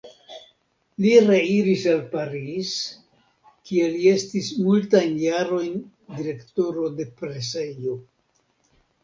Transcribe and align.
Li 1.03 1.09
reiris 1.25 1.83
al 1.91 1.99
Paris, 2.13 2.71
kie 3.71 3.91
li 3.97 4.01
estis 4.13 4.49
multajn 4.63 5.15
jarojn 5.25 5.77
direktoro 6.17 6.91
de 6.99 7.09
presejo. 7.23 7.97